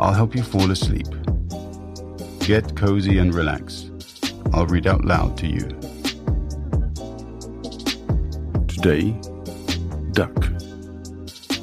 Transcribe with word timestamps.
I'll 0.00 0.14
help 0.14 0.34
you 0.34 0.42
fall 0.42 0.70
asleep. 0.70 1.08
Get 2.38 2.74
cozy 2.74 3.18
and 3.18 3.34
relax. 3.34 3.90
I'll 4.54 4.64
read 4.64 4.86
out 4.86 5.04
loud 5.04 5.36
to 5.36 5.46
you. 5.46 5.68
Today, 8.66 9.10
duck. 10.12 10.34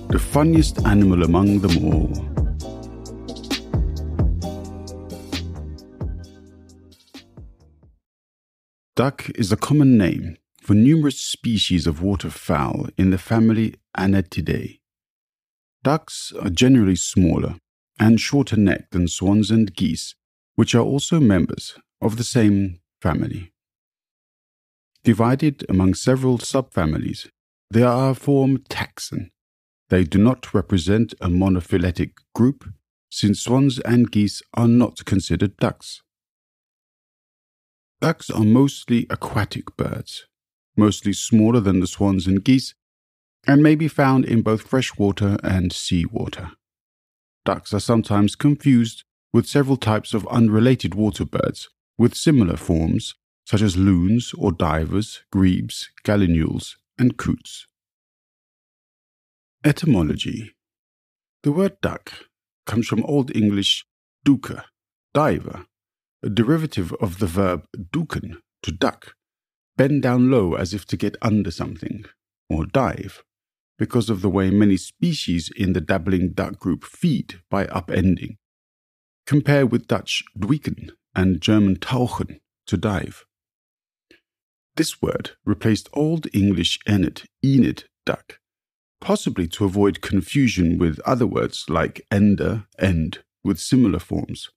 The 0.10 0.20
funniest 0.20 0.86
animal 0.86 1.24
among 1.24 1.62
them 1.62 1.84
all. 1.84 2.14
Duck 8.96 9.32
is 9.34 9.52
a 9.52 9.58
common 9.58 9.98
name 9.98 10.38
for 10.62 10.76
numerous 10.76 11.20
species 11.20 11.88
of 11.88 12.04
waterfowl 12.04 12.88
in 12.98 13.10
the 13.10 13.18
family 13.18 13.74
Anatidae. 13.98 14.80
Ducks 15.84 16.32
are 16.40 16.52
generally 16.52 16.96
smaller 16.96 17.56
and 18.00 18.20
shorter 18.20 18.58
necked 18.58 18.92
than 18.92 19.08
swans 19.08 19.52
and 19.52 19.74
geese, 19.76 20.16
which 20.56 20.76
are 20.76 20.84
also 20.84 21.20
members 21.20 21.76
of 22.02 22.18
the 22.18 22.24
same 22.24 22.80
family. 23.02 23.52
Divided 25.04 25.66
among 25.70 25.94
several 25.94 26.38
subfamilies, 26.38 27.30
they 27.72 27.84
are 27.84 28.12
a 28.12 28.16
form 28.16 28.58
taxon. 28.70 29.30
They 29.90 30.04
do 30.04 30.18
not 30.18 30.54
represent 30.54 31.14
a 31.22 31.28
monophyletic 31.28 32.12
group, 32.36 32.66
since 33.10 33.42
swans 33.42 33.80
and 33.80 34.12
geese 34.12 34.42
are 34.54 34.68
not 34.68 35.06
considered 35.06 35.56
ducks. 35.58 36.02
Ducks 38.02 38.30
are 38.30 38.44
mostly 38.44 39.08
aquatic 39.10 39.76
birds, 39.78 40.28
mostly 40.76 41.14
smaller 41.14 41.60
than 41.60 41.80
the 41.80 41.88
swans 41.88 42.28
and 42.28 42.44
geese, 42.44 42.76
and 43.48 43.64
may 43.64 43.76
be 43.76 43.88
found 43.88 44.26
in 44.26 44.42
both 44.42 44.62
freshwater 44.64 45.38
and 45.42 45.72
seawater. 45.72 46.52
Ducks 47.48 47.74
are 47.74 47.80
sometimes 47.80 48.36
confused 48.36 49.06
with 49.32 49.48
several 49.48 49.78
types 49.78 50.14
of 50.14 50.28
unrelated 50.28 50.94
water 50.94 51.24
birds 51.24 51.70
with 51.98 52.14
similar 52.14 52.58
forms, 52.58 53.16
such 53.46 53.62
as 53.62 53.78
loons 53.78 54.34
or 54.38 54.52
divers, 54.52 55.24
grebes, 55.32 55.90
gallinules, 56.04 56.76
and 57.00 57.16
coots. 57.16 57.66
Etymology 59.64 60.56
The 61.44 61.54
word 61.54 61.80
duck 61.82 62.12
comes 62.66 62.86
from 62.86 63.06
Old 63.06 63.34
English 63.34 63.86
duca, 64.26 64.66
diver, 65.14 65.68
a 66.22 66.30
derivative 66.30 66.92
of 66.96 67.20
the 67.20 67.28
verb 67.28 67.64
duken, 67.78 68.42
to 68.64 68.74
duck, 68.74 69.16
bend 69.78 70.02
down 70.02 70.30
low 70.30 70.56
as 70.56 70.74
if 70.74 70.86
to 70.88 70.98
get 70.98 71.16
under 71.22 71.52
something, 71.52 72.04
or 72.50 72.66
dive, 72.66 73.24
because 73.78 74.10
of 74.10 74.22
the 74.22 74.30
way 74.30 74.50
many 74.50 74.78
species 74.78 75.50
in 75.56 75.74
the 75.74 75.82
dabbling 75.82 76.34
duck 76.34 76.60
group 76.60 76.84
feed 76.84 77.36
by 77.50 77.66
upending. 77.66 78.38
Compare 79.26 79.66
with 79.66 79.88
Dutch 79.88 80.24
duiken 80.38 80.92
and 81.16 81.42
German 81.42 81.76
tauchen, 81.78 82.40
to 82.68 82.78
dive. 82.78 83.26
This 84.76 85.02
word 85.02 85.32
replaced 85.46 85.90
Old 85.94 86.28
English 86.34 86.80
enid, 86.88 87.24
enid, 87.44 87.86
duck, 88.06 88.40
possibly 89.02 89.48
to 89.48 89.66
avoid 89.66 90.02
confusion 90.02 90.78
with 90.78 91.00
other 91.00 91.26
words 91.26 91.66
like 91.68 92.06
ender, 92.12 92.66
end, 92.78 93.24
with 93.44 93.60
similar 93.60 94.00
forms. 94.00 94.50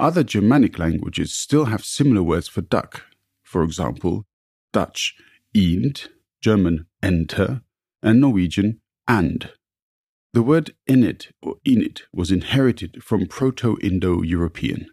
Other 0.00 0.22
Germanic 0.22 0.78
languages 0.78 1.34
still 1.34 1.66
have 1.66 1.84
similar 1.84 2.22
words 2.22 2.48
for 2.48 2.62
duck, 2.62 3.04
for 3.42 3.62
example, 3.62 4.24
Dutch 4.72 5.14
eend, 5.54 6.08
German 6.40 6.86
enter, 7.02 7.62
and 8.02 8.20
Norwegian 8.20 8.80
and. 9.06 9.50
The 10.32 10.42
word 10.42 10.74
init 10.88 11.28
or 11.42 11.56
init 11.66 12.02
was 12.12 12.30
inherited 12.30 13.02
from 13.02 13.26
Proto 13.26 13.78
Indo 13.80 14.22
European. 14.22 14.88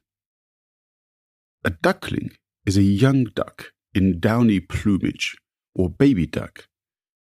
A 1.64 1.72
duckling 1.72 2.32
is 2.66 2.78
a 2.78 2.84
young 2.84 3.26
duck 3.26 3.74
in 3.94 4.20
downy 4.20 4.60
plumage 4.60 5.36
or 5.76 5.90
baby 5.90 6.26
duck, 6.26 6.68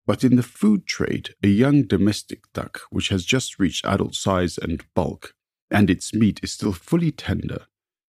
but 0.06 0.24
in 0.24 0.36
the 0.36 0.42
food 0.42 0.86
trade, 0.86 1.34
a 1.42 1.48
young 1.48 1.84
domestic 1.84 2.42
duck 2.52 2.82
which 2.90 3.08
has 3.08 3.24
just 3.24 3.58
reached 3.58 3.86
adult 3.86 4.14
size 4.14 4.58
and 4.58 4.84
bulk, 4.94 5.32
and 5.70 5.88
its 5.88 6.12
meat 6.12 6.40
is 6.42 6.52
still 6.52 6.72
fully 6.72 7.12
tender, 7.12 7.66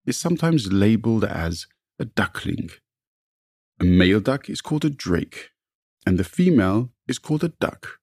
is 0.06 0.16
sometimes 0.16 0.72
labeled 0.72 1.24
as 1.24 1.66
a 1.98 2.04
duckling. 2.04 2.70
A 3.78 3.84
male 3.84 4.20
duck 4.20 4.48
is 4.50 4.60
called 4.60 4.84
a 4.84 4.90
drake, 4.90 5.50
and 6.04 6.18
the 6.18 6.24
female 6.24 6.90
is 7.12 7.18
called 7.18 7.44
a 7.44 7.52
duck, 7.60 7.98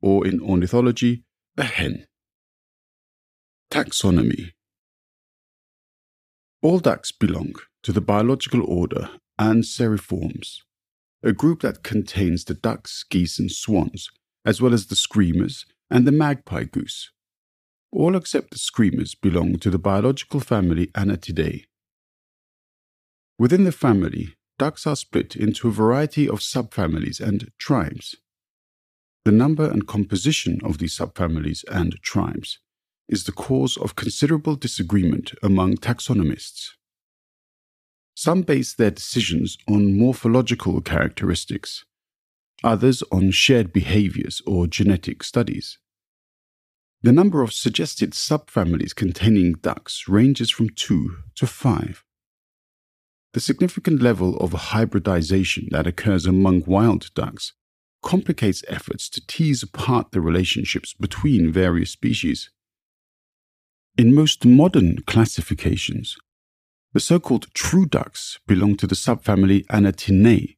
or 0.00 0.26
in 0.26 0.40
ornithology, 0.40 1.22
a 1.58 1.64
hen. 1.64 2.06
Taxonomy 3.70 4.52
All 6.62 6.78
ducks 6.78 7.12
belong 7.12 7.52
to 7.82 7.92
the 7.92 8.00
biological 8.00 8.62
order 8.64 9.10
Anseriformes, 9.38 10.62
a 11.22 11.32
group 11.32 11.60
that 11.60 11.82
contains 11.82 12.44
the 12.44 12.54
ducks, 12.54 13.04
geese, 13.10 13.38
and 13.38 13.50
swans, 13.50 14.08
as 14.46 14.62
well 14.62 14.72
as 14.72 14.86
the 14.86 14.96
screamers 14.96 15.66
and 15.90 16.06
the 16.06 16.12
magpie 16.12 16.64
goose. 16.64 17.10
All 17.92 18.16
except 18.16 18.50
the 18.50 18.58
screamers 18.58 19.14
belong 19.14 19.58
to 19.58 19.70
the 19.70 19.78
biological 19.78 20.40
family 20.40 20.86
Anatidae. 21.02 21.64
Within 23.38 23.64
the 23.64 23.72
family, 23.72 24.34
ducks 24.58 24.86
are 24.86 24.96
split 24.96 25.36
into 25.36 25.68
a 25.68 25.78
variety 25.82 26.26
of 26.28 26.38
subfamilies 26.38 27.20
and 27.20 27.50
tribes. 27.58 28.16
The 29.24 29.32
number 29.32 29.70
and 29.70 29.86
composition 29.86 30.60
of 30.62 30.76
these 30.76 30.98
subfamilies 30.98 31.64
and 31.70 31.94
tribes 32.02 32.58
is 33.08 33.24
the 33.24 33.32
cause 33.32 33.78
of 33.78 33.96
considerable 33.96 34.54
disagreement 34.54 35.32
among 35.42 35.76
taxonomists. 35.76 36.72
Some 38.14 38.42
base 38.42 38.74
their 38.74 38.90
decisions 38.90 39.56
on 39.66 39.98
morphological 39.98 40.80
characteristics, 40.82 41.84
others 42.62 43.02
on 43.10 43.30
shared 43.30 43.72
behaviors 43.72 44.42
or 44.46 44.66
genetic 44.66 45.22
studies. 45.22 45.78
The 47.02 47.12
number 47.12 47.42
of 47.42 47.52
suggested 47.52 48.12
subfamilies 48.12 48.94
containing 48.94 49.54
ducks 49.54 50.04
ranges 50.06 50.50
from 50.50 50.68
2 50.68 51.16
to 51.36 51.46
5. 51.46 52.04
The 53.32 53.40
significant 53.40 54.02
level 54.02 54.36
of 54.36 54.52
hybridization 54.52 55.68
that 55.70 55.86
occurs 55.86 56.26
among 56.26 56.64
wild 56.66 57.12
ducks 57.14 57.54
complicates 58.04 58.62
efforts 58.68 59.08
to 59.08 59.26
tease 59.26 59.62
apart 59.62 60.12
the 60.12 60.20
relationships 60.20 60.92
between 60.92 61.50
various 61.50 61.90
species. 61.90 62.50
In 63.98 64.14
most 64.14 64.44
modern 64.44 64.98
classifications, 65.06 66.16
the 66.92 67.00
so 67.00 67.18
called 67.18 67.52
true 67.54 67.86
ducks 67.86 68.38
belong 68.46 68.76
to 68.76 68.86
the 68.86 68.94
subfamily 68.94 69.66
Anatinae, 69.66 70.56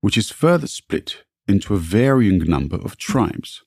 which 0.00 0.18
is 0.18 0.30
further 0.30 0.66
split 0.66 1.24
into 1.46 1.74
a 1.74 1.78
varying 1.78 2.38
number 2.38 2.76
of 2.76 2.98
tribes. 2.98 3.62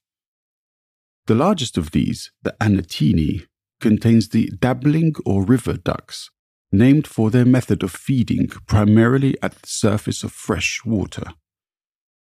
The 1.25 1.35
largest 1.35 1.77
of 1.77 1.91
these, 1.91 2.31
the 2.43 2.55
Anatini, 2.61 3.47
contains 3.79 4.29
the 4.29 4.51
dabbling 4.59 5.15
or 5.25 5.43
river 5.43 5.73
ducks, 5.73 6.29
named 6.71 7.07
for 7.07 7.31
their 7.31 7.45
method 7.45 7.83
of 7.83 7.91
feeding 7.91 8.47
primarily 8.67 9.35
at 9.41 9.53
the 9.53 9.67
surface 9.67 10.23
of 10.23 10.31
fresh 10.31 10.81
water. 10.85 11.33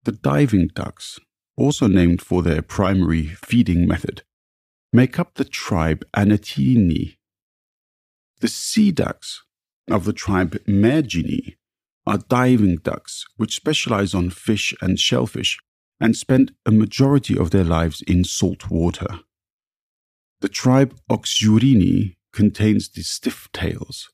The 0.06 0.12
diving 0.12 0.68
ducks, 0.68 1.20
also 1.58 1.88
named 1.88 2.22
for 2.22 2.44
their 2.44 2.62
primary 2.62 3.26
feeding 3.26 3.88
method, 3.88 4.22
make 4.94 5.18
up 5.18 5.34
the 5.34 5.44
tribe 5.44 6.06
Anatini. 6.16 7.18
The 8.40 8.48
sea 8.48 8.92
ducks 8.92 9.42
of 9.90 10.06
the 10.06 10.14
tribe 10.14 10.60
Mergini 10.68 11.56
are 12.06 12.20
diving 12.20 12.78
ducks 12.78 13.26
which 13.38 13.56
specialize 13.56 14.14
on 14.14 14.30
fish 14.30 14.76
and 14.80 15.00
shellfish 15.00 15.58
and 16.00 16.16
spend 16.16 16.54
a 16.68 16.72
majority 16.72 17.36
of 17.36 17.50
their 17.50 17.64
lives 17.64 18.04
in 18.04 18.24
salt 18.24 18.70
water. 18.70 19.22
The 20.42 20.50
tribe 20.50 20.96
Oxyurini 21.10 22.16
contains 22.32 22.90
the 22.90 23.02
stiff 23.02 23.50
tails, 23.54 24.12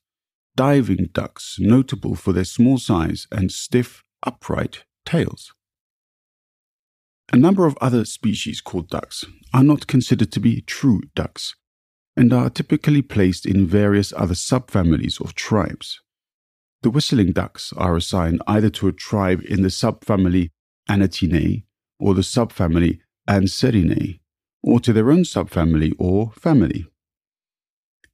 diving 0.56 1.10
ducks 1.12 1.58
notable 1.58 2.14
for 2.14 2.32
their 2.32 2.44
small 2.44 2.78
size 2.78 3.26
and 3.30 3.52
stiff, 3.52 4.02
upright 4.22 4.84
tails. 5.04 5.52
A 7.30 7.36
number 7.36 7.66
of 7.66 7.76
other 7.80 8.04
species 8.04 8.60
called 8.60 8.88
ducks 8.88 9.24
are 9.54 9.62
not 9.64 9.86
considered 9.86 10.32
to 10.32 10.40
be 10.40 10.62
true 10.62 11.02
ducks 11.14 11.54
and 12.16 12.32
are 12.32 12.50
typically 12.50 13.02
placed 13.02 13.46
in 13.46 13.66
various 13.66 14.12
other 14.16 14.34
subfamilies 14.34 15.20
or 15.20 15.32
tribes. 15.32 16.00
The 16.82 16.90
whistling 16.90 17.32
ducks 17.32 17.72
are 17.76 17.96
assigned 17.96 18.42
either 18.46 18.68
to 18.70 18.88
a 18.88 18.92
tribe 18.92 19.42
in 19.48 19.62
the 19.62 19.68
subfamily 19.68 20.50
Anatinae 20.88 21.64
or 21.98 22.14
the 22.14 22.22
subfamily 22.22 22.98
Anserinae, 23.28 24.18
or 24.62 24.80
to 24.80 24.92
their 24.92 25.10
own 25.10 25.22
subfamily 25.22 25.94
or 25.98 26.32
family. 26.32 26.86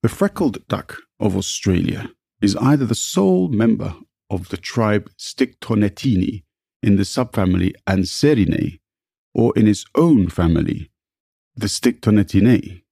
The 0.02 0.08
freckled 0.08 0.66
duck 0.68 0.98
of 1.18 1.36
Australia 1.36 2.10
is 2.42 2.56
either 2.56 2.84
the 2.84 2.94
sole 2.94 3.48
member 3.48 3.94
of 4.30 4.50
the 4.50 4.58
tribe 4.58 5.10
Stictonetini 5.18 6.44
in 6.82 6.96
the 6.96 7.02
subfamily 7.02 7.72
Anserininae 7.86 8.77
or 9.38 9.52
in 9.54 9.68
its 9.68 9.84
own 9.94 10.28
family, 10.28 10.90
the 11.54 11.68
Stictonetinae. 11.68 12.82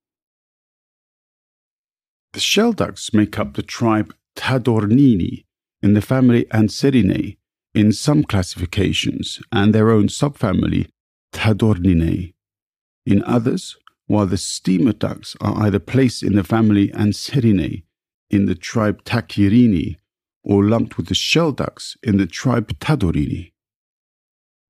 The 2.31 2.39
shelducks 2.39 3.13
make 3.13 3.37
up 3.37 3.55
the 3.55 3.61
tribe 3.61 4.15
Tadornini 4.37 5.43
in 5.81 5.93
the 5.93 6.01
family 6.01 6.45
Anserininae 6.45 7.35
in 7.75 7.91
some 7.91 8.23
classifications 8.23 9.41
and 9.51 9.75
their 9.75 9.91
own 9.91 10.07
subfamily 10.07 10.87
Tadorninae. 11.33 12.33
In 13.05 13.23
others, 13.25 13.75
while 14.05 14.25
the 14.25 14.37
steamer 14.37 14.93
ducks 14.93 15.35
are 15.41 15.65
either 15.65 15.79
placed 15.79 16.23
in 16.23 16.35
the 16.35 16.45
family 16.45 16.87
Anserininae 16.91 17.83
in 18.29 18.45
the 18.45 18.55
tribe 18.55 19.03
Tachyerini 19.03 19.97
or 20.45 20.63
lumped 20.63 20.95
with 20.95 21.07
the 21.07 21.13
shelducks 21.13 21.97
in 22.01 22.15
the 22.15 22.25
tribe 22.25 22.69
Tadornini. 22.79 23.51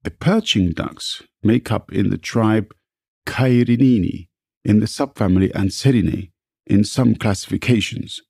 The 0.04 0.12
perching 0.12 0.72
ducks 0.72 1.22
make 1.48 1.72
up 1.72 1.92
in 1.92 2.10
the 2.10 2.18
tribe 2.18 2.74
Cairinini 3.26 4.28
in 4.64 4.80
the 4.82 4.86
subfamily 4.86 5.52
Anserininae 5.54 6.32
in 6.66 6.84
some 6.84 7.16
classifications, 7.16 8.22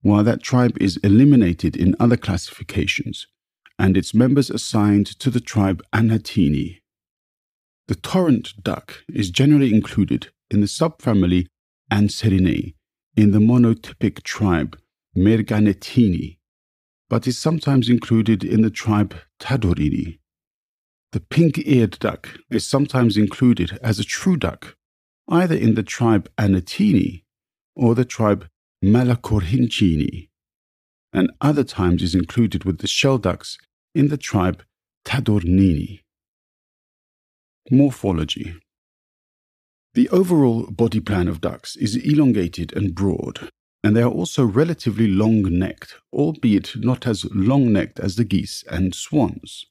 while 0.00 0.24
that 0.24 0.42
tribe 0.42 0.76
is 0.80 0.96
eliminated 0.98 1.76
in 1.76 1.94
other 2.00 2.16
classifications 2.16 3.26
and 3.78 3.96
its 3.96 4.14
members 4.14 4.48
assigned 4.50 5.06
to 5.06 5.30
the 5.30 5.40
tribe 5.40 5.82
Anatini. 5.92 6.80
The 7.88 7.94
torrent 7.94 8.54
duck 8.62 9.04
is 9.08 9.30
generally 9.30 9.72
included 9.72 10.28
in 10.50 10.60
the 10.60 10.66
subfamily 10.66 11.46
Anserininae 11.92 12.74
in 13.16 13.30
the 13.32 13.38
monotypic 13.38 14.22
tribe 14.22 14.78
Merganetini, 15.16 16.38
but 17.08 17.26
is 17.26 17.38
sometimes 17.38 17.88
included 17.88 18.42
in 18.44 18.62
the 18.62 18.70
tribe 18.70 19.14
Tadornini. 19.40 20.18
The 21.16 21.20
pink 21.20 21.56
eared 21.64 21.98
duck 21.98 22.28
is 22.50 22.66
sometimes 22.66 23.16
included 23.16 23.78
as 23.80 23.98
a 23.98 24.04
true 24.04 24.36
duck, 24.36 24.76
either 25.26 25.54
in 25.54 25.74
the 25.74 25.82
tribe 25.82 26.28
Anatini 26.36 27.22
or 27.74 27.94
the 27.94 28.04
tribe 28.04 28.50
Malacorhynchini, 28.84 30.28
and 31.14 31.32
other 31.40 31.64
times 31.64 32.02
is 32.02 32.14
included 32.14 32.64
with 32.64 32.80
the 32.80 32.86
shelducks 32.86 33.56
in 33.94 34.08
the 34.08 34.18
tribe 34.18 34.62
Tadornini. 35.06 36.00
Morphology 37.70 38.54
The 39.94 40.10
overall 40.10 40.66
body 40.70 41.00
plan 41.00 41.28
of 41.28 41.40
ducks 41.40 41.76
is 41.76 41.96
elongated 41.96 42.76
and 42.76 42.94
broad, 42.94 43.48
and 43.82 43.96
they 43.96 44.02
are 44.02 44.12
also 44.12 44.44
relatively 44.44 45.08
long 45.08 45.44
necked, 45.58 45.94
albeit 46.12 46.76
not 46.76 47.06
as 47.06 47.24
long 47.32 47.72
necked 47.72 47.98
as 48.00 48.16
the 48.16 48.24
geese 48.24 48.62
and 48.70 48.94
swans. 48.94 49.64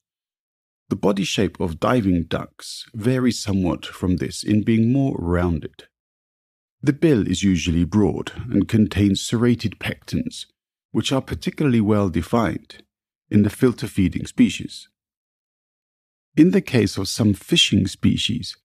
The 0.89 0.95
body 0.95 1.23
shape 1.23 1.59
of 1.59 1.79
diving 1.79 2.25
ducks 2.25 2.85
varies 2.93 3.39
somewhat 3.39 3.85
from 3.85 4.17
this 4.17 4.43
in 4.43 4.63
being 4.63 4.93
more 4.93 5.15
rounded. 5.17 5.85
The 6.81 6.93
bill 6.93 7.27
is 7.27 7.41
usually 7.41 7.85
broad 7.85 8.31
and 8.51 8.67
contains 8.67 9.21
serrated 9.21 9.79
pectens, 9.79 10.45
which 10.91 11.11
are 11.11 11.21
particularly 11.21 11.81
well 11.81 12.09
defined 12.09 12.83
in 13.31 13.41
the 13.41 13.49
filter 13.49 13.87
feeding 13.87 14.27
species. 14.27 14.87
In 16.37 16.51
the 16.51 16.61
case 16.61 16.97
of 16.97 17.07
some 17.07 17.33
fishing 17.33 17.87
species, 17.87 18.55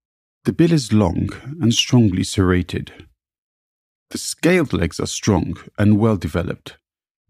the 0.45 0.53
bill 0.53 0.73
is 0.73 0.93
long 0.93 1.31
and 1.61 1.73
strongly 1.73 2.25
serrated. 2.25 3.07
The 4.11 4.19
scaled 4.19 4.73
legs 4.73 5.01
are 5.01 5.07
strong 5.07 5.57
and 5.79 5.99
well 5.99 6.17
developed, 6.17 6.77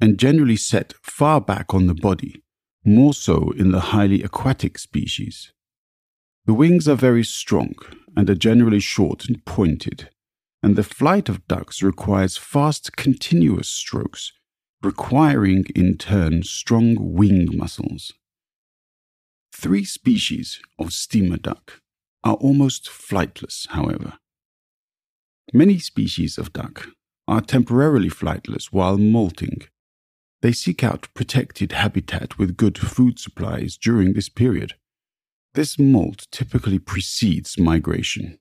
and 0.00 0.18
generally 0.18 0.56
set 0.56 0.94
far 1.02 1.40
back 1.40 1.74
on 1.74 1.86
the 1.86 1.94
body, 1.94 2.42
more 2.84 3.14
so 3.14 3.52
in 3.56 3.72
the 3.72 3.80
highly 3.80 4.22
aquatic 4.22 4.78
species. 4.78 5.52
The 6.46 6.54
wings 6.54 6.88
are 6.88 6.96
very 6.96 7.24
strong 7.24 7.74
and 8.16 8.28
are 8.30 8.34
generally 8.34 8.80
short 8.80 9.26
and 9.26 9.44
pointed, 9.44 10.10
and 10.62 10.76
the 10.76 10.82
flight 10.82 11.28
of 11.28 11.46
ducks 11.46 11.82
requires 11.82 12.36
fast, 12.36 12.96
continuous 12.96 13.68
strokes, 13.68 14.32
requiring 14.82 15.66
in 15.74 15.96
turn 15.98 16.42
strong 16.42 16.96
wing 16.98 17.48
muscles. 17.52 18.12
Three 19.52 19.84
species 19.84 20.60
of 20.78 20.92
steamer 20.92 21.36
duck 21.36 21.80
are 22.24 22.34
almost 22.34 22.88
flightless, 22.88 23.68
however. 23.68 24.14
Many 25.52 25.78
species 25.78 26.38
of 26.38 26.52
duck 26.52 26.88
are 27.26 27.40
temporarily 27.40 28.08
flightless 28.08 28.66
while 28.66 28.96
molting. 28.96 29.62
They 30.42 30.52
seek 30.52 30.82
out 30.82 31.08
protected 31.14 31.72
habitat 31.72 32.38
with 32.38 32.56
good 32.56 32.78
food 32.78 33.18
supplies 33.18 33.76
during 33.76 34.14
this 34.14 34.28
period. 34.28 34.74
This 35.54 35.78
molt 35.78 36.26
typically 36.30 36.78
precedes 36.78 37.58
migration. 37.58 38.38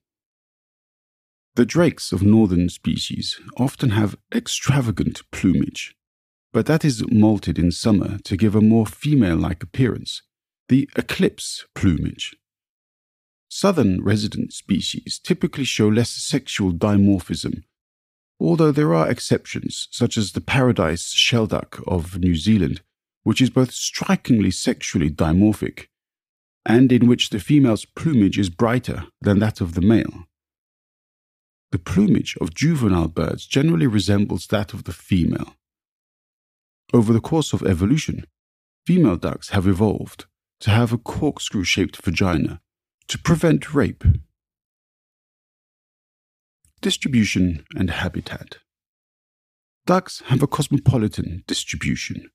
The 1.56 1.66
drakes 1.66 2.12
of 2.12 2.22
northern 2.22 2.68
species 2.68 3.38
often 3.56 3.90
have 3.90 4.16
extravagant 4.34 5.22
plumage, 5.30 5.96
but 6.52 6.66
that 6.66 6.84
is 6.84 7.02
molted 7.02 7.58
in 7.58 7.72
summer 7.72 8.18
to 8.24 8.36
give 8.36 8.54
a 8.54 8.60
more 8.60 8.86
female 8.86 9.36
like 9.36 9.62
appearance, 9.62 10.22
the 10.68 10.88
eclipse 10.96 11.66
plumage. 11.74 12.36
Southern 13.48 14.02
resident 14.02 14.52
species 14.52 15.20
typically 15.22 15.64
show 15.64 15.88
less 15.88 16.10
sexual 16.10 16.72
dimorphism, 16.72 17.64
although 18.40 18.72
there 18.72 18.94
are 18.94 19.10
exceptions, 19.10 19.88
such 19.90 20.16
as 20.16 20.32
the 20.32 20.40
paradise 20.40 21.14
shelduck 21.14 21.82
of 21.86 22.18
New 22.18 22.34
Zealand, 22.34 22.80
which 23.22 23.40
is 23.40 23.50
both 23.50 23.72
strikingly 23.72 24.50
sexually 24.50 25.10
dimorphic 25.10 25.86
and 26.66 26.92
in 26.92 27.06
which 27.06 27.30
the 27.30 27.40
female's 27.40 27.84
plumage 27.84 28.38
is 28.38 28.50
brighter 28.50 29.04
than 29.20 29.38
that 29.38 29.60
of 29.60 29.74
the 29.74 29.80
male. 29.80 30.24
The 31.72 31.78
plumage 31.78 32.36
of 32.40 32.54
juvenile 32.54 33.08
birds 33.08 33.46
generally 33.46 33.86
resembles 33.86 34.46
that 34.48 34.74
of 34.74 34.84
the 34.84 34.92
female. 34.92 35.54
Over 36.92 37.12
the 37.12 37.20
course 37.20 37.52
of 37.52 37.62
evolution, 37.62 38.26
female 38.86 39.16
ducks 39.16 39.50
have 39.50 39.66
evolved 39.66 40.26
to 40.60 40.70
have 40.70 40.92
a 40.92 40.98
corkscrew 40.98 41.64
shaped 41.64 41.96
vagina 42.02 42.60
to 43.08 43.18
prevent 43.18 43.72
rape. 43.72 44.04
Distribution 46.80 47.64
and 47.74 47.90
habitat. 47.90 48.58
Ducks 49.86 50.22
have 50.26 50.42
a 50.42 50.46
cosmopolitan 50.46 51.44
distribution 51.46 52.30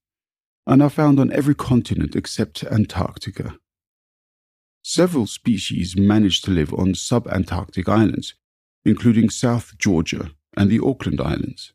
and 0.67 0.81
are 0.81 0.89
found 0.89 1.19
on 1.19 1.31
every 1.31 1.55
continent 1.55 2.15
except 2.15 2.63
Antarctica. 2.63 3.57
Several 4.83 5.25
species 5.25 5.95
manage 5.97 6.41
to 6.43 6.51
live 6.51 6.73
on 6.73 6.93
subantarctic 6.93 7.89
islands 7.89 8.35
including 8.85 9.29
South 9.29 9.73
Georgia 9.77 10.31
and 10.55 10.69
the 10.69 10.79
Auckland 10.79 11.19
Islands. 11.19 11.73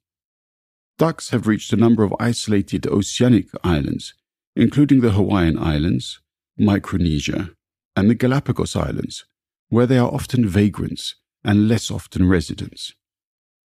Ducks 0.96 1.30
have 1.30 1.46
reached 1.46 1.72
a 1.72 1.76
number 1.76 2.04
of 2.04 2.14
isolated 2.20 2.86
oceanic 2.86 3.48
islands, 3.64 4.14
including 4.54 5.00
the 5.00 5.10
Hawaiian 5.10 5.58
Islands, 5.58 6.20
Micronesia, 6.56 7.50
and 7.96 8.08
the 8.08 8.14
Galapagos 8.14 8.76
Islands, 8.76 9.24
where 9.68 9.86
they 9.86 9.98
are 9.98 10.12
often 10.12 10.48
vagrants 10.48 11.16
and 11.44 11.68
less 11.68 11.90
often 11.90 12.28
residents. 12.28 12.94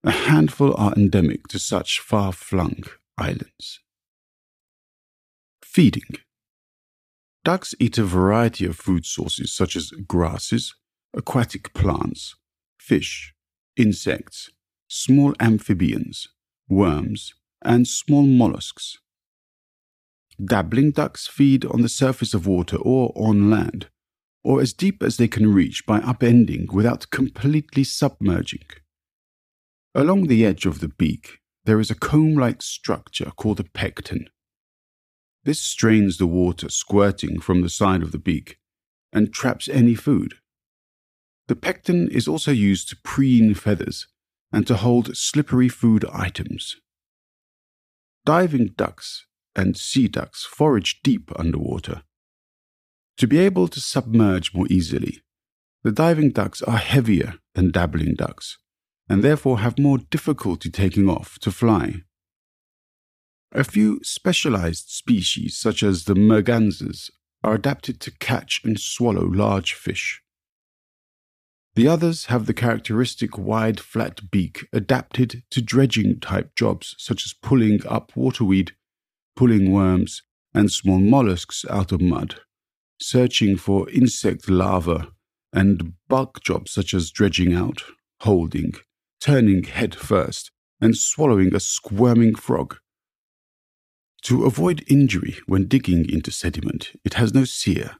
A 0.03 0.11
handful 0.11 0.75
are 0.77 0.95
endemic 0.95 1.47
to 1.49 1.59
such 1.59 2.01
far 2.01 2.33
flung 2.33 2.85
islands. 3.19 3.81
Feeding 5.63 6.17
Ducks 7.45 7.75
eat 7.79 7.97
a 7.97 8.05
variety 8.05 8.67
of 8.67 8.77
food 8.77 9.07
sources 9.07 9.53
such 9.53 9.77
as 9.77 9.91
grasses, 9.91 10.75
aquatic 11.15 11.73
plants, 11.73 12.35
fish, 12.79 13.35
insects, 13.77 14.51
small 14.89 15.35
amphibians, 15.41 16.29
worms, 16.69 17.35
and 17.63 17.87
small 17.87 18.23
mollusks. 18.23 18.99
Dabbling 20.43 20.91
ducks 20.93 21.27
feed 21.27 21.65
on 21.65 21.83
the 21.83 21.89
surface 21.89 22.35
of 22.35 22.47
water 22.47 22.77
or 22.77 23.13
on 23.15 23.51
land, 23.51 23.89
or 24.43 24.61
as 24.61 24.73
deep 24.73 25.03
as 25.03 25.17
they 25.17 25.29
can 25.29 25.53
reach 25.53 25.85
by 25.87 26.01
upending 26.01 26.73
without 26.73 27.11
completely 27.11 27.85
submerging. 27.85 28.65
Along 29.95 30.27
the 30.27 30.45
edge 30.47 30.67
of 30.67 30.81
the 30.81 30.89
beak, 30.89 31.39
there 31.65 31.81
is 31.81 31.91
a 31.91 31.95
comb 31.95 32.35
like 32.35 32.63
structure 32.63 33.33
called 33.37 33.61
a 33.61 33.65
pecten. 33.65 34.27
This 35.45 35.61
strains 35.61 36.19
the 36.19 36.27
water 36.27 36.69
squirting 36.69 37.41
from 37.41 37.63
the 37.63 37.69
side 37.69 38.03
of 38.03 38.13
the 38.13 38.19
beak 38.19 38.59
and 39.13 39.33
traps 39.33 39.69
any 39.69 39.95
food. 39.95 40.35
The 41.49 41.57
pecten 41.57 42.09
is 42.09 42.29
also 42.29 42.53
used 42.53 42.89
to 42.91 42.97
preen 43.03 43.55
feathers 43.55 44.07
and 44.53 44.67
to 44.67 44.77
hold 44.77 45.17
slippery 45.17 45.69
food 45.69 46.05
items. 46.13 46.77
Diving 48.25 48.75
ducks 48.77 49.27
and 49.57 49.77
sea 49.77 50.07
ducks 50.09 50.45
forage 50.45 51.01
deep 51.03 51.33
underwater. 51.37 52.03
To 53.21 53.27
be 53.27 53.37
able 53.37 53.69
to 53.69 53.81
submerge 53.83 54.55
more 54.55 54.67
easily, 54.71 55.21
the 55.83 55.93
diving 55.93 56.31
ducks 56.31 56.63
are 56.63 56.79
heavier 56.79 57.35
than 57.55 57.71
dabbling 57.71 58.15
ducks 58.15 58.57
and 59.11 59.23
therefore 59.23 59.59
have 59.59 59.79
more 59.79 59.99
difficulty 59.99 60.71
taking 60.71 61.07
off 61.07 61.39
to 61.41 61.53
fly. 61.53 61.97
A 63.53 63.63
few 63.63 64.01
specialized 64.03 64.89
species, 64.89 65.59
such 65.59 65.83
as 65.83 66.05
the 66.05 66.15
mergansers, 66.15 67.11
are 67.45 67.53
adapted 67.53 68.01
to 68.01 68.19
catch 68.21 68.63
and 68.65 68.81
swallow 68.81 69.27
large 69.27 69.75
fish. 69.75 70.23
The 71.75 71.89
others 71.89 72.27
have 72.27 72.47
the 72.47 72.55
characteristic 72.55 73.37
wide, 73.37 73.81
flat 73.81 74.31
beak 74.31 74.67
adapted 74.73 75.43
to 75.51 75.61
dredging 75.61 76.21
type 76.21 76.57
jobs 76.57 76.95
such 76.97 77.27
as 77.27 77.35
pulling 77.35 77.87
up 77.87 78.17
waterweed, 78.17 78.73
pulling 79.37 79.73
worms, 79.73 80.23
and 80.55 80.73
small 80.73 81.01
mollusks 81.01 81.67
out 81.69 81.93
of 81.93 82.01
mud, 82.01 82.41
searching 83.01 83.57
for 83.57 83.89
insect 83.91 84.49
larvae, 84.49 85.07
and 85.53 85.95
bulk 86.09 86.43
jobs 86.43 86.73
such 86.73 86.95
as 86.95 87.11
dredging 87.11 87.55
out, 87.55 87.83
holding, 88.21 88.75
turning 89.21 89.65
head 89.65 89.95
first 89.95 90.51
and 90.81 90.97
swallowing 90.97 91.55
a 91.55 91.61
squirming 91.61 92.35
frog. 92.35 92.77
To 94.23 94.45
avoid 94.45 94.85
injury 94.89 95.39
when 95.47 95.67
digging 95.67 96.09
into 96.09 96.31
sediment, 96.31 96.93
it 97.05 97.15
has 97.15 97.35
no 97.35 97.45
cere, 97.45 97.97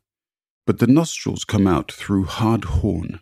but 0.67 0.79
the 0.79 0.87
nostrils 0.87 1.45
come 1.45 1.67
out 1.67 1.91
through 1.91 2.25
hard 2.25 2.65
horn. 2.65 3.21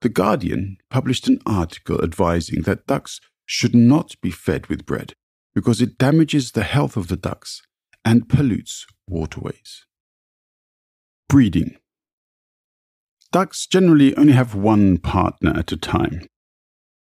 The 0.00 0.08
Guardian 0.08 0.78
published 0.90 1.28
an 1.28 1.40
article 1.46 2.02
advising 2.02 2.62
that 2.62 2.86
ducks 2.86 3.20
should 3.46 3.74
not 3.74 4.14
be 4.20 4.30
fed 4.30 4.66
with 4.66 4.84
bread 4.84 5.14
because 5.54 5.80
it 5.80 5.96
damages 5.96 6.52
the 6.52 6.64
health 6.64 6.96
of 6.96 7.08
the 7.08 7.16
ducks 7.16 7.62
and 8.04 8.28
pollutes 8.28 8.86
waterways. 9.08 9.86
Breeding 11.28 11.76
Ducks 13.32 13.66
generally 13.66 14.16
only 14.16 14.32
have 14.32 14.54
one 14.54 14.98
partner 14.98 15.52
at 15.56 15.72
a 15.72 15.76
time, 15.76 16.26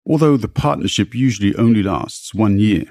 although 0.08 0.36
the 0.36 0.48
partnership 0.48 1.14
usually 1.14 1.54
only 1.56 1.82
lasts 1.82 2.34
one 2.34 2.58
year. 2.58 2.86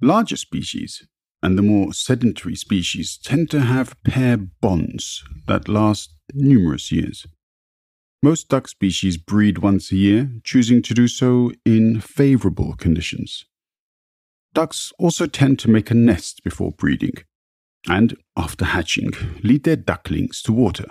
Larger 0.00 0.36
species 0.36 1.06
and 1.42 1.56
the 1.56 1.62
more 1.62 1.92
sedentary 1.92 2.56
species 2.56 3.18
tend 3.22 3.50
to 3.50 3.60
have 3.60 4.02
pair 4.02 4.36
bonds 4.36 5.22
that 5.46 5.68
last 5.68 6.14
numerous 6.32 6.90
years. 6.90 7.26
Most 8.22 8.48
duck 8.48 8.68
species 8.68 9.16
breed 9.16 9.58
once 9.58 9.92
a 9.92 9.96
year, 9.96 10.30
choosing 10.44 10.82
to 10.82 10.94
do 10.94 11.08
so 11.08 11.52
in 11.64 12.00
favorable 12.00 12.74
conditions. 12.76 13.44
Ducks 14.52 14.92
also 14.98 15.26
tend 15.26 15.58
to 15.60 15.70
make 15.70 15.90
a 15.90 15.94
nest 15.94 16.42
before 16.44 16.72
breeding, 16.72 17.14
and, 17.88 18.16
after 18.36 18.64
hatching, 18.64 19.12
lead 19.42 19.64
their 19.64 19.76
ducklings 19.76 20.42
to 20.42 20.52
water. 20.52 20.86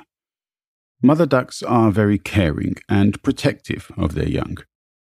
Mother 1.01 1.25
ducks 1.25 1.63
are 1.63 1.91
very 1.91 2.17
caring 2.17 2.75
and 2.89 3.21
protective 3.23 3.91
of 3.95 4.15
their 4.15 4.27
young, 4.27 4.57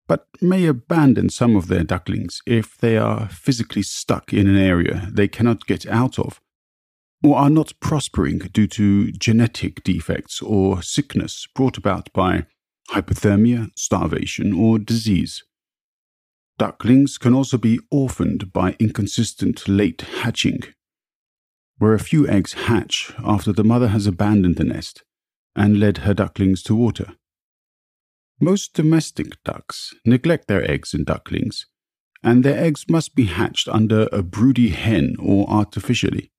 but 0.06 0.26
may 0.42 0.66
abandon 0.66 1.30
some 1.30 1.56
of 1.56 1.68
their 1.68 1.84
ducklings 1.84 2.42
if 2.46 2.76
they 2.76 2.96
are 2.96 3.28
physically 3.28 3.82
stuck 3.82 4.32
in 4.32 4.46
an 4.46 4.56
area 4.56 5.08
they 5.10 5.28
cannot 5.28 5.66
get 5.66 5.86
out 5.86 6.18
of, 6.18 6.40
or 7.24 7.36
are 7.36 7.50
not 7.50 7.72
prospering 7.80 8.38
due 8.38 8.66
to 8.66 9.10
genetic 9.12 9.82
defects 9.84 10.42
or 10.42 10.82
sickness 10.82 11.46
brought 11.54 11.78
about 11.78 12.12
by 12.12 12.44
hypothermia, 12.90 13.70
starvation, 13.74 14.52
or 14.52 14.78
disease. 14.78 15.42
Ducklings 16.58 17.18
can 17.18 17.34
also 17.34 17.58
be 17.58 17.80
orphaned 17.90 18.52
by 18.52 18.76
inconsistent 18.78 19.66
late 19.66 20.02
hatching, 20.22 20.60
where 21.78 21.94
a 21.94 21.98
few 21.98 22.26
eggs 22.28 22.52
hatch 22.52 23.12
after 23.24 23.52
the 23.52 23.64
mother 23.64 23.88
has 23.88 24.06
abandoned 24.06 24.56
the 24.56 24.64
nest 24.64 25.02
and 25.54 25.78
led 25.80 25.98
her 25.98 26.14
ducklings 26.14 26.62
to 26.62 26.74
water. 26.74 27.14
Most 28.40 28.74
domestic 28.74 29.42
ducks 29.44 29.94
neglect 30.04 30.46
their 30.48 30.68
eggs 30.70 30.92
and 30.92 31.06
ducklings, 31.06 31.66
and 32.22 32.44
their 32.44 32.58
eggs 32.58 32.84
must 32.88 33.14
be 33.14 33.24
hatched 33.24 33.68
under 33.68 34.08
a 34.12 34.22
broody 34.22 34.68
hen 34.70 35.16
or 35.18 35.48
artificially. 35.48 36.30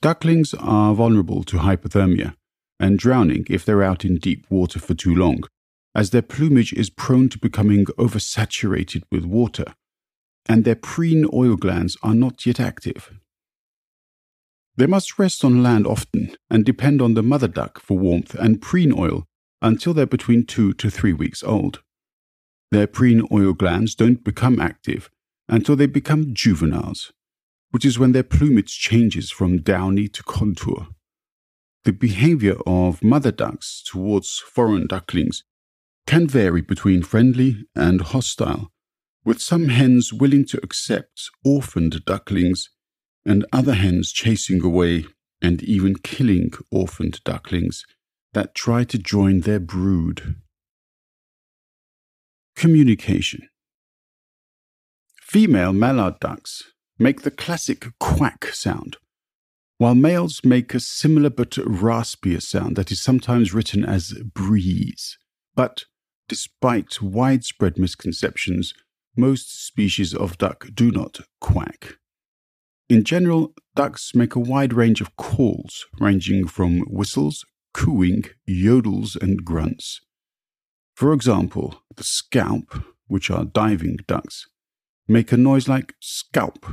Ducklings 0.00 0.54
are 0.54 0.94
vulnerable 0.94 1.42
to 1.44 1.58
hypothermia 1.58 2.34
and 2.78 2.98
drowning 2.98 3.44
if 3.50 3.64
they're 3.64 3.82
out 3.82 4.04
in 4.04 4.18
deep 4.18 4.46
water 4.48 4.78
for 4.78 4.94
too 4.94 5.14
long, 5.14 5.42
as 5.94 6.10
their 6.10 6.22
plumage 6.22 6.72
is 6.72 6.90
prone 6.90 7.28
to 7.28 7.38
becoming 7.38 7.86
oversaturated 7.98 9.02
with 9.10 9.24
water, 9.24 9.74
and 10.46 10.64
their 10.64 10.76
preen 10.76 11.26
oil 11.32 11.56
glands 11.56 11.96
are 12.02 12.14
not 12.14 12.46
yet 12.46 12.60
active. 12.60 13.10
They 14.78 14.86
must 14.86 15.18
rest 15.18 15.44
on 15.44 15.60
land 15.60 15.88
often 15.88 16.36
and 16.48 16.64
depend 16.64 17.02
on 17.02 17.14
the 17.14 17.22
mother 17.22 17.48
duck 17.48 17.80
for 17.80 17.98
warmth 17.98 18.36
and 18.36 18.62
preen 18.62 18.92
oil 18.96 19.24
until 19.60 19.92
they're 19.92 20.06
between 20.06 20.46
two 20.46 20.72
to 20.74 20.88
three 20.88 21.12
weeks 21.12 21.42
old. 21.42 21.82
Their 22.70 22.86
preen 22.86 23.26
oil 23.32 23.54
glands 23.54 23.96
don't 23.96 24.22
become 24.22 24.60
active 24.60 25.10
until 25.48 25.74
they 25.74 25.86
become 25.86 26.32
juveniles, 26.32 27.12
which 27.72 27.84
is 27.84 27.98
when 27.98 28.12
their 28.12 28.22
plumage 28.22 28.78
changes 28.78 29.32
from 29.32 29.62
downy 29.62 30.06
to 30.06 30.22
contour. 30.22 30.86
The 31.82 31.92
behavior 31.92 32.58
of 32.64 33.02
mother 33.02 33.32
ducks 33.32 33.82
towards 33.84 34.38
foreign 34.38 34.86
ducklings 34.86 35.42
can 36.06 36.28
vary 36.28 36.60
between 36.60 37.02
friendly 37.02 37.64
and 37.74 38.00
hostile, 38.00 38.70
with 39.24 39.40
some 39.40 39.70
hens 39.70 40.12
willing 40.12 40.44
to 40.46 40.60
accept 40.62 41.30
orphaned 41.44 42.04
ducklings 42.04 42.70
and 43.28 43.44
other 43.52 43.74
hens 43.74 44.10
chasing 44.10 44.64
away 44.64 45.04
and 45.42 45.62
even 45.62 45.94
killing 45.96 46.50
orphaned 46.70 47.22
ducklings 47.24 47.84
that 48.32 48.54
try 48.54 48.84
to 48.84 48.98
join 48.98 49.40
their 49.40 49.60
brood. 49.60 50.36
Communication 52.56 53.48
Female 55.20 55.74
mallard 55.74 56.18
ducks 56.20 56.72
make 56.98 57.20
the 57.20 57.30
classic 57.30 57.86
quack 58.00 58.46
sound, 58.46 58.96
while 59.76 59.94
males 59.94 60.40
make 60.42 60.74
a 60.74 60.80
similar 60.80 61.28
but 61.28 61.50
raspier 61.50 62.42
sound 62.42 62.76
that 62.76 62.90
is 62.90 63.02
sometimes 63.02 63.52
written 63.52 63.84
as 63.84 64.14
breeze. 64.34 65.18
But 65.54 65.84
despite 66.28 67.02
widespread 67.02 67.78
misconceptions, 67.78 68.72
most 69.16 69.66
species 69.66 70.14
of 70.14 70.38
duck 70.38 70.68
do 70.74 70.90
not 70.90 71.20
quack. 71.40 71.98
In 72.88 73.04
general, 73.04 73.54
ducks 73.76 74.14
make 74.14 74.34
a 74.34 74.40
wide 74.40 74.72
range 74.72 75.02
of 75.02 75.14
calls, 75.16 75.84
ranging 76.00 76.46
from 76.46 76.80
whistles, 76.88 77.44
cooing, 77.74 78.24
yodels, 78.48 79.14
and 79.14 79.44
grunts. 79.44 80.00
For 80.94 81.12
example, 81.12 81.82
the 81.94 82.02
scaup, 82.02 82.82
which 83.06 83.30
are 83.30 83.44
diving 83.44 83.98
ducks, 84.06 84.46
make 85.06 85.32
a 85.32 85.36
noise 85.36 85.68
like 85.68 85.94
scalp. 86.00 86.64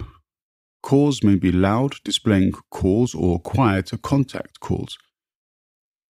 Calls 0.81 1.21
may 1.21 1.35
be 1.35 1.51
loud, 1.51 1.95
displaying 2.05 2.53
calls, 2.71 3.13
or 3.13 3.39
quieter 3.39 3.97
contact 3.97 4.61
calls. 4.61 4.97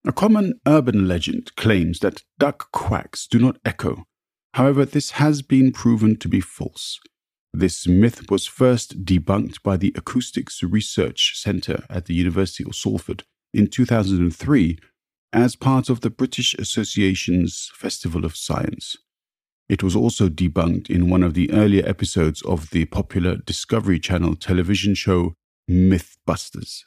A 0.07 0.13
common 0.13 0.55
urban 0.67 1.07
legend 1.09 1.55
claims 1.57 1.99
that 1.99 2.23
duck 2.39 2.73
quacks 2.73 3.27
do 3.27 3.39
not 3.39 3.59
echo. 3.67 4.05
However, 4.55 4.87
this 4.87 5.13
has 5.13 5.43
been 5.43 5.73
proven 5.73 6.17
to 6.21 6.29
be 6.29 6.41
false. 6.41 6.99
This 7.53 7.87
myth 7.89 8.31
was 8.31 8.47
first 8.47 9.05
debunked 9.05 9.63
by 9.63 9.77
the 9.77 9.93
Acoustics 9.97 10.63
Research 10.63 11.37
Centre 11.37 11.85
at 11.91 12.07
the 12.07 12.15
University 12.15 12.65
of 12.65 12.77
Salford 12.77 13.25
in 13.53 13.67
2003 13.67 14.79
as 15.33 15.57
part 15.57 15.89
of 15.89 16.01
the 16.01 16.11
British 16.11 16.55
Association's 16.55 17.71
Festival 17.75 18.25
of 18.25 18.37
Science. 18.37 18.97
It 19.69 19.83
was 19.83 19.95
also 19.95 20.29
debunked 20.29 20.91
in 20.91 21.11
one 21.11 21.23
of 21.23 21.35
the 21.35 21.51
earlier 21.53 21.87
episodes 21.87 22.43
of 22.43 22.71
the 22.71 22.85
popular 22.87 23.37
Discovery 23.37 23.99
Channel 23.99 24.37
television 24.37 24.95
show 24.95 25.35
Mythbusters. 25.69 26.85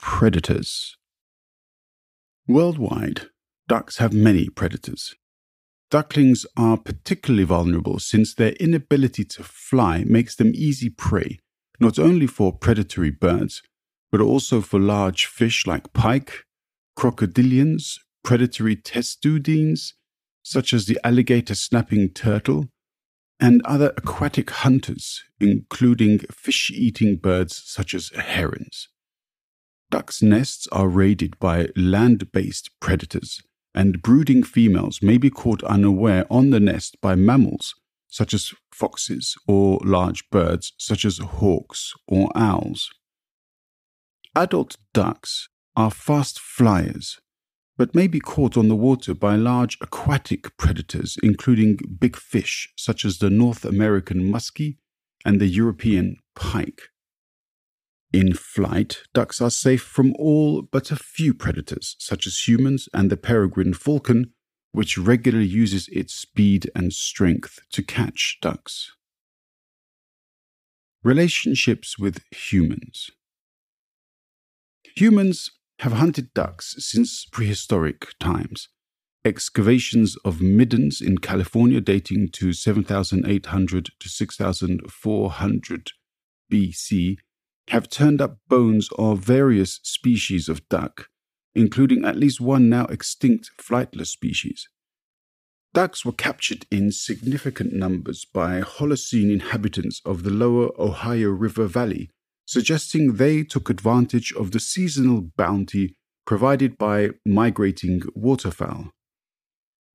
Predators 0.00 0.96
Worldwide, 2.48 3.28
ducks 3.68 3.98
have 3.98 4.12
many 4.12 4.48
predators. 4.48 5.14
Ducklings 5.90 6.46
are 6.56 6.76
particularly 6.76 7.42
vulnerable 7.42 7.98
since 7.98 8.32
their 8.32 8.52
inability 8.52 9.24
to 9.24 9.42
fly 9.42 10.04
makes 10.04 10.36
them 10.36 10.52
easy 10.54 10.88
prey, 10.88 11.40
not 11.80 11.98
only 11.98 12.28
for 12.28 12.52
predatory 12.56 13.10
birds, 13.10 13.60
but 14.12 14.20
also 14.20 14.60
for 14.60 14.78
large 14.78 15.26
fish 15.26 15.66
like 15.66 15.92
pike, 15.92 16.44
crocodilians, 16.96 17.98
predatory 18.22 18.76
testudines, 18.76 19.94
such 20.44 20.72
as 20.72 20.86
the 20.86 20.98
alligator 21.04 21.56
snapping 21.56 22.10
turtle, 22.10 22.68
and 23.40 23.60
other 23.64 23.92
aquatic 23.96 24.50
hunters, 24.50 25.24
including 25.40 26.18
fish 26.30 26.70
eating 26.70 27.16
birds 27.16 27.60
such 27.64 27.94
as 27.94 28.10
herons. 28.10 28.88
Ducks' 29.90 30.22
nests 30.22 30.68
are 30.70 30.88
raided 30.88 31.36
by 31.40 31.68
land 31.74 32.30
based 32.30 32.70
predators, 32.78 33.42
and 33.74 34.02
brooding 34.02 34.42
females 34.42 35.00
may 35.02 35.18
be 35.18 35.30
caught 35.30 35.62
unaware 35.64 36.26
on 36.30 36.50
the 36.50 36.60
nest 36.60 36.96
by 37.00 37.14
mammals 37.14 37.74
such 38.10 38.34
as 38.34 38.52
foxes 38.72 39.36
or 39.46 39.78
large 39.84 40.28
birds 40.30 40.72
such 40.76 41.04
as 41.04 41.18
hawks 41.18 41.94
or 42.06 42.28
owls. 42.34 42.90
Adult 44.34 44.76
ducks 44.92 45.48
are 45.76 45.90
fast 45.90 46.38
flyers, 46.38 47.18
but 47.76 47.94
may 47.94 48.06
be 48.06 48.20
caught 48.20 48.56
on 48.56 48.68
the 48.68 48.76
water 48.76 49.14
by 49.14 49.36
large 49.36 49.78
aquatic 49.80 50.56
predators, 50.56 51.16
including 51.22 51.78
big 51.98 52.16
fish 52.16 52.72
such 52.76 53.04
as 53.04 53.18
the 53.18 53.30
North 53.30 53.64
American 53.64 54.30
muskie 54.30 54.76
and 55.24 55.40
the 55.40 55.46
European 55.46 56.16
pike. 56.34 56.82
In 58.12 58.34
flight, 58.34 59.02
ducks 59.14 59.40
are 59.40 59.50
safe 59.50 59.82
from 59.82 60.14
all 60.18 60.62
but 60.62 60.90
a 60.90 60.96
few 60.96 61.32
predators, 61.32 61.94
such 62.00 62.26
as 62.26 62.48
humans 62.48 62.88
and 62.92 63.08
the 63.08 63.16
peregrine 63.16 63.72
falcon, 63.72 64.32
which 64.72 64.98
regularly 64.98 65.46
uses 65.46 65.88
its 65.92 66.14
speed 66.14 66.70
and 66.74 66.92
strength 66.92 67.60
to 67.70 67.82
catch 67.84 68.38
ducks. 68.42 68.90
Relationships 71.04 71.98
with 71.98 72.20
humans. 72.32 73.10
Humans 74.96 75.52
have 75.78 75.92
hunted 75.92 76.34
ducks 76.34 76.74
since 76.78 77.24
prehistoric 77.24 78.08
times. 78.18 78.68
Excavations 79.24 80.16
of 80.24 80.40
middens 80.40 81.00
in 81.00 81.18
California 81.18 81.80
dating 81.80 82.30
to 82.32 82.52
7800 82.52 83.90
to 84.00 84.08
6400 84.08 85.92
BC 86.52 87.16
have 87.70 87.88
turned 87.88 88.20
up 88.20 88.38
bones 88.48 88.88
of 88.98 89.20
various 89.20 89.80
species 89.82 90.48
of 90.48 90.68
duck, 90.68 91.08
including 91.54 92.04
at 92.04 92.16
least 92.16 92.40
one 92.40 92.68
now 92.68 92.84
extinct 92.86 93.50
flightless 93.58 94.08
species. 94.08 94.68
Ducks 95.72 96.04
were 96.04 96.12
captured 96.12 96.66
in 96.72 96.90
significant 96.90 97.72
numbers 97.72 98.24
by 98.24 98.60
Holocene 98.60 99.32
inhabitants 99.32 100.00
of 100.04 100.24
the 100.24 100.30
lower 100.30 100.70
Ohio 100.80 101.28
River 101.28 101.66
Valley, 101.66 102.10
suggesting 102.44 103.14
they 103.14 103.44
took 103.44 103.70
advantage 103.70 104.32
of 104.32 104.50
the 104.50 104.58
seasonal 104.58 105.30
bounty 105.36 105.94
provided 106.26 106.76
by 106.76 107.10
migrating 107.24 108.02
waterfowl. 108.16 108.90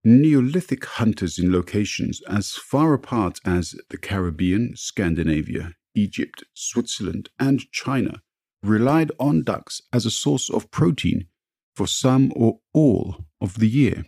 Neolithic 0.05 0.85
hunters 0.85 1.37
in 1.37 1.51
locations 1.51 2.21
as 2.29 2.51
far 2.51 2.93
apart 2.93 3.39
as 3.43 3.75
the 3.89 3.97
Caribbean, 3.97 4.73
Scandinavia, 4.75 5.73
Egypt, 5.95 6.43
Switzerland, 6.53 7.29
and 7.39 7.71
China 7.71 8.21
relied 8.61 9.11
on 9.19 9.43
ducks 9.43 9.81
as 9.93 10.05
a 10.05 10.11
source 10.11 10.49
of 10.49 10.71
protein 10.71 11.27
for 11.75 11.87
some 11.87 12.31
or 12.35 12.59
all 12.73 13.25
of 13.41 13.59
the 13.59 13.67
year. 13.67 14.05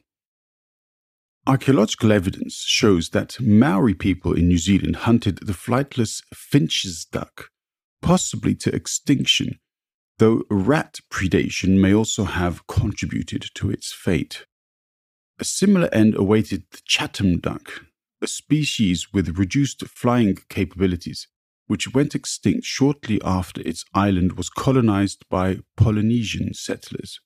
Archaeological 1.45 2.11
evidence 2.11 2.55
shows 2.65 3.09
that 3.09 3.39
Maori 3.39 3.93
people 3.93 4.33
in 4.33 4.47
New 4.47 4.57
Zealand 4.57 4.97
hunted 4.97 5.37
the 5.37 5.53
flightless 5.53 6.21
Finsch's 6.33 7.05
duck, 7.05 7.49
possibly 8.01 8.53
to 8.55 8.75
extinction, 8.75 9.59
though 10.17 10.43
rat 10.49 10.99
predation 11.09 11.79
may 11.79 11.93
also 11.93 12.25
have 12.25 12.67
contributed 12.67 13.45
to 13.55 13.69
its 13.71 13.93
fate. 13.93 14.45
A 15.39 15.45
similar 15.45 15.87
end 15.93 16.15
awaited 16.15 16.63
the 16.71 16.81
Chatham 16.83 17.39
duck, 17.39 17.85
a 18.21 18.27
species 18.27 19.13
with 19.13 19.37
reduced 19.37 19.87
flying 19.87 20.37
capabilities 20.49 21.27
which 21.67 21.93
went 21.93 22.15
extinct 22.15 22.65
shortly 22.65 23.21
after 23.23 23.61
its 23.61 23.85
island 23.93 24.33
was 24.33 24.49
colonized 24.49 25.25
by 25.29 25.59
Polynesian 25.75 26.53
settlers. 26.53 27.19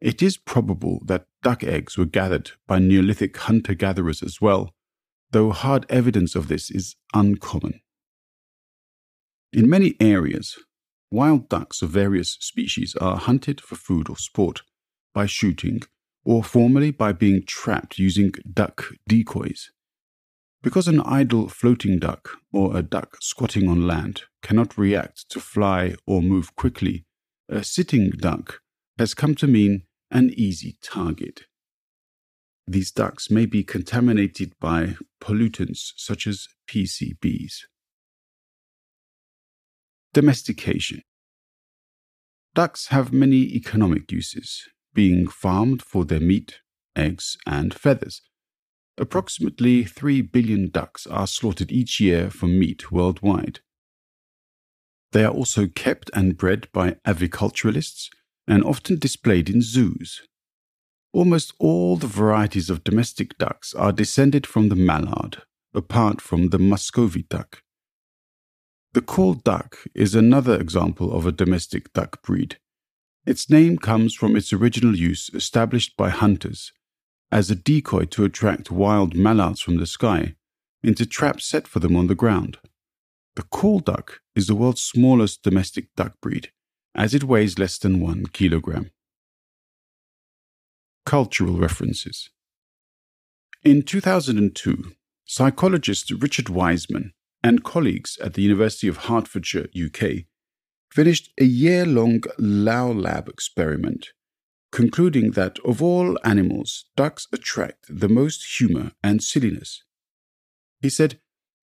It 0.00 0.22
is 0.22 0.36
probable 0.36 1.02
that 1.06 1.26
duck 1.42 1.62
eggs 1.64 1.98
were 1.98 2.04
gathered 2.04 2.52
by 2.66 2.78
Neolithic 2.78 3.36
hunter 3.36 3.74
gatherers 3.74 4.22
as 4.22 4.40
well, 4.40 4.74
though 5.30 5.50
hard 5.50 5.84
evidence 5.88 6.34
of 6.34 6.48
this 6.48 6.70
is 6.70 6.96
uncommon. 7.14 7.80
In 9.52 9.68
many 9.68 9.96
areas, 10.00 10.58
wild 11.10 11.48
ducks 11.48 11.82
of 11.82 11.90
various 11.90 12.32
species 12.40 12.94
are 13.00 13.16
hunted 13.16 13.60
for 13.60 13.76
food 13.76 14.08
or 14.08 14.16
sport 14.16 14.62
by 15.14 15.26
shooting 15.26 15.82
or 16.24 16.44
formerly 16.44 16.90
by 16.90 17.12
being 17.12 17.42
trapped 17.44 17.98
using 17.98 18.32
duck 18.52 18.92
decoys. 19.08 19.70
Because 20.62 20.88
an 20.88 21.00
idle 21.00 21.48
floating 21.48 21.98
duck 21.98 22.30
or 22.52 22.76
a 22.76 22.82
duck 22.82 23.18
squatting 23.20 23.68
on 23.68 23.86
land 23.86 24.22
cannot 24.42 24.76
react 24.76 25.28
to 25.30 25.40
fly 25.40 25.94
or 26.04 26.20
move 26.20 26.56
quickly, 26.56 27.04
a 27.48 27.62
sitting 27.62 28.10
duck 28.10 28.60
has 28.98 29.14
come 29.14 29.36
to 29.36 29.46
mean 29.46 29.84
an 30.10 30.30
easy 30.36 30.76
target. 30.82 31.42
These 32.66 32.90
ducks 32.90 33.30
may 33.30 33.46
be 33.46 33.62
contaminated 33.62 34.52
by 34.60 34.96
pollutants 35.20 35.92
such 35.96 36.26
as 36.26 36.48
PCBs. 36.68 37.60
Domestication 40.12 41.02
Ducks 42.54 42.88
have 42.88 43.12
many 43.12 43.42
economic 43.54 44.10
uses, 44.10 44.64
being 44.92 45.28
farmed 45.28 45.82
for 45.82 46.04
their 46.04 46.20
meat, 46.20 46.60
eggs, 46.96 47.36
and 47.46 47.72
feathers 47.72 48.22
Approximately 49.00 49.84
3 49.84 50.22
billion 50.22 50.70
ducks 50.70 51.06
are 51.06 51.28
slaughtered 51.28 51.70
each 51.70 52.00
year 52.00 52.30
for 52.30 52.46
meat 52.46 52.90
worldwide. 52.90 53.60
They 55.12 55.24
are 55.24 55.32
also 55.32 55.68
kept 55.68 56.10
and 56.14 56.36
bred 56.36 56.66
by 56.72 56.96
aviculturalists 57.06 58.08
and 58.48 58.64
often 58.64 58.98
displayed 58.98 59.48
in 59.48 59.62
zoos. 59.62 60.22
Almost 61.12 61.54
all 61.60 61.96
the 61.96 62.08
varieties 62.08 62.68
of 62.70 62.82
domestic 62.82 63.38
ducks 63.38 63.72
are 63.72 63.92
descended 63.92 64.46
from 64.46 64.68
the 64.68 64.76
mallard, 64.76 65.42
apart 65.72 66.20
from 66.20 66.48
the 66.48 66.58
Muscovy 66.58 67.22
duck. 67.22 67.62
The 68.94 69.00
Call 69.00 69.34
duck 69.34 69.78
is 69.94 70.14
another 70.16 70.58
example 70.60 71.12
of 71.12 71.24
a 71.24 71.32
domestic 71.32 71.92
duck 71.92 72.20
breed. 72.22 72.58
Its 73.24 73.48
name 73.48 73.78
comes 73.78 74.14
from 74.14 74.34
its 74.34 74.52
original 74.52 74.96
use 74.96 75.30
established 75.32 75.96
by 75.96 76.10
hunters 76.10 76.72
as 77.30 77.50
a 77.50 77.54
decoy 77.54 78.04
to 78.04 78.24
attract 78.24 78.70
wild 78.70 79.14
mallards 79.14 79.60
from 79.60 79.76
the 79.76 79.86
sky 79.86 80.34
into 80.82 81.04
traps 81.04 81.44
set 81.44 81.66
for 81.66 81.80
them 81.80 81.96
on 81.96 82.06
the 82.06 82.14
ground. 82.14 82.58
The 83.36 83.42
Call 83.42 83.80
duck 83.80 84.20
is 84.34 84.46
the 84.46 84.54
world's 84.54 84.82
smallest 84.82 85.42
domestic 85.42 85.94
duck 85.96 86.14
breed, 86.20 86.50
as 86.94 87.14
it 87.14 87.24
weighs 87.24 87.58
less 87.58 87.78
than 87.78 88.00
one 88.00 88.26
kilogram. 88.26 88.90
Cultural 91.04 91.56
references 91.56 92.30
In 93.64 93.82
2002, 93.82 94.92
psychologist 95.24 96.10
Richard 96.10 96.48
Wiseman 96.48 97.12
and 97.42 97.64
colleagues 97.64 98.18
at 98.22 98.34
the 98.34 98.42
University 98.42 98.88
of 98.88 99.04
Hertfordshire, 99.04 99.68
UK, 99.74 100.24
finished 100.90 101.30
a 101.38 101.44
year 101.44 101.86
long 101.86 102.20
LaughLab 102.40 103.28
experiment 103.28 104.08
concluding 104.70 105.32
that 105.32 105.58
of 105.64 105.82
all 105.82 106.18
animals, 106.24 106.86
ducks 106.96 107.26
attract 107.32 107.86
the 107.88 108.08
most 108.08 108.58
humor 108.58 108.92
and 109.02 109.22
silliness. 109.22 109.82
He 110.80 110.90
said, 110.90 111.20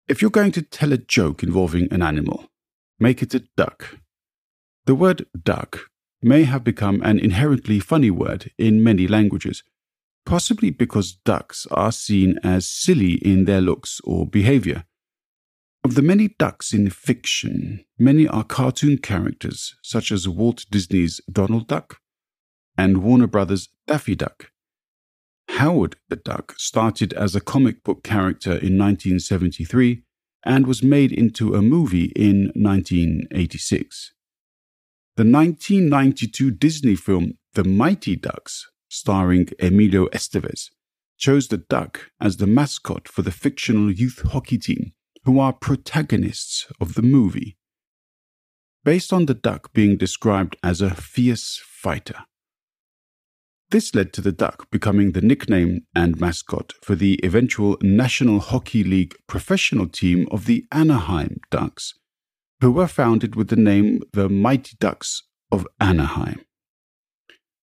If 0.09 0.21
you're 0.21 0.31
going 0.31 0.53
to 0.53 0.63
tell 0.63 0.93
a 0.93 0.99
joke 0.99 1.43
involving 1.43 1.93
an 1.93 2.03
animal, 2.03 2.51
make 2.99 3.23
it 3.23 3.35
a 3.35 3.45
duck. 3.57 3.99
The 4.87 4.95
word 4.95 5.27
duck 5.43 5.91
may 6.23 6.45
have 6.45 6.65
become 6.65 7.01
an 7.03 7.19
inherently 7.19 7.79
funny 7.79 8.11
word 8.11 8.51
in 8.59 8.83
many 8.83 9.07
languages, 9.07 9.63
possibly 10.27 10.71
because 10.71 11.13
ducks 11.13 11.67
are 11.71 11.93
seen 11.93 12.39
as 12.43 12.69
silly 12.69 13.15
in 13.15 13.45
their 13.45 13.61
looks 13.61 14.01
or 14.05 14.27
behavior. 14.27 14.85
Of 15.85 15.95
the 15.95 16.03
many 16.03 16.35
ducks 16.39 16.75
in 16.75 16.91
fiction, 16.91 17.85
many 17.99 18.27
are 18.27 18.45
cartoon 18.45 18.99
characters, 18.99 19.77
such 19.83 20.11
as 20.11 20.29
Walt 20.29 20.67
Disney's 20.71 21.21
Donald 21.31 21.69
Duck, 21.69 22.01
and 22.79 23.03
Warner 23.03 23.27
Brothers' 23.27 23.69
Daffy 23.87 24.15
Duck. 24.15 24.51
Howard 25.49 25.97
the 26.09 26.17
Duck 26.17 26.55
started 26.57 27.13
as 27.13 27.35
a 27.35 27.41
comic 27.41 27.83
book 27.83 28.03
character 28.05 28.53
in 28.53 28.79
1973 28.79 30.03
and 30.45 30.67
was 30.67 30.83
made 30.83 31.13
into 31.13 31.55
a 31.55 31.61
movie 31.61 32.13
in 32.15 32.53
1986. 32.55 34.15
The 35.17 35.25
1992 35.25 36.53
Disney 36.53 36.95
film 36.95 37.35
The 37.55 37.65
Mighty 37.65 38.15
Ducks, 38.15 38.67
starring 38.89 39.49
Emilio 39.61 40.07
Estevez, 40.11 40.71
chose 41.19 41.49
the 41.49 41.59
duck 41.59 42.13
as 42.21 42.37
the 42.37 42.47
mascot 42.47 43.09
for 43.09 43.23
the 43.23 43.33
fictional 43.33 43.91
youth 43.91 44.23
hockey 44.31 44.59
team, 44.59 44.93
who 45.25 45.41
are 45.41 45.53
protagonists 45.53 46.71
of 46.81 46.95
the 46.95 47.03
movie. 47.03 47.57
based 48.85 49.13
on 49.13 49.27
the 49.27 49.35
duck 49.35 49.73
being 49.75 49.99
described 49.99 50.57
as 50.63 50.81
a 50.81 50.95
fierce 50.95 51.61
fighter. 51.63 52.25
This 53.71 53.95
led 53.95 54.15
to 54.15 54.23
the 54.23 54.33
duck 54.33 54.71
becoming 54.71 55.13
the 55.13 55.21
nickname 55.21 55.83
and 55.95 56.19
mascot 56.19 56.73
for 56.83 56.95
the 56.95 57.21
eventual 57.23 57.77
National 57.83 58.41
Hockey 58.41 58.83
League 58.83 59.15
professional 59.27 59.87
team 59.87 60.27
of 60.31 60.47
the 60.47 60.65
Anaheim 60.73 61.41
Ducks, 61.51 61.93
who 62.63 62.73
were 62.73 62.87
founded 62.87 63.37
with 63.37 63.49
the 63.49 63.57
name 63.57 64.01
the 64.15 64.31
Mighty 64.31 64.75
Ducks 64.81 65.25
of 65.53 65.67
Anaheim. 65.79 66.41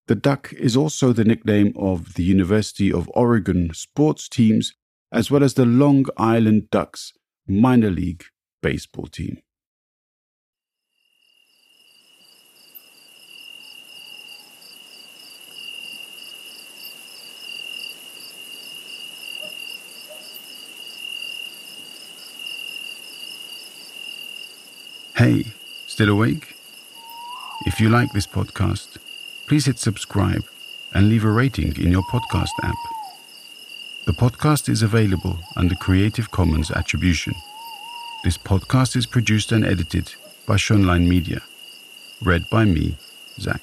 The 0.06 0.14
duck 0.14 0.54
is 0.54 0.78
also 0.78 1.12
the 1.12 1.24
nickname 1.24 1.74
of 1.76 2.14
the 2.14 2.24
University 2.24 2.94
of 2.94 3.10
Oregon 3.16 3.74
sports 3.74 4.30
teams, 4.30 4.74
as 5.12 5.32
well 5.32 5.44
as 5.44 5.56
the 5.56 5.66
Long 5.66 6.06
Island 6.18 6.70
Ducks 6.70 7.14
minor 7.48 7.90
league 7.90 8.26
baseball 8.62 9.08
team. 9.08 9.40
Hey, 25.16 25.46
still 25.88 26.10
awake? 26.10 26.58
If 27.66 27.80
you 27.80 27.88
like 27.88 28.12
this 28.12 28.28
podcast, 28.28 28.98
please 29.48 29.66
hit 29.66 29.80
subscribe 29.80 30.44
and 30.94 31.08
leave 31.08 31.24
a 31.24 31.32
rating 31.32 31.74
in 31.78 31.90
your 31.90 32.04
podcast 32.04 32.52
app. 32.64 32.76
The 34.06 34.12
podcast 34.12 34.68
is 34.68 34.82
available 34.82 35.40
under 35.56 35.74
Creative 35.76 36.30
Commons 36.32 36.70
Attribution. 36.70 37.34
This 38.26 38.38
podcast 38.38 38.98
is 38.98 39.06
produced 39.06 39.54
and 39.54 39.66
edited 39.66 40.14
by 40.46 40.56
Schønlein 40.58 41.08
Media. 41.08 41.42
Read 42.22 42.50
by 42.50 42.66
me, 42.66 42.98
Zach. 43.40 43.62